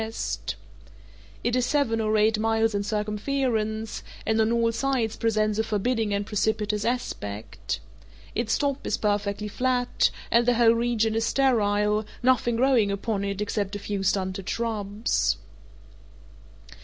[1.43, 6.11] It is seven or eight miles in circumference, and on all sides presents a forbidding
[6.11, 7.79] and precipitous aspect.
[8.33, 13.41] Its top is perfectly flat, and the whole region is sterile, nothing growing upon it
[13.41, 15.37] except a few stunted shrubs.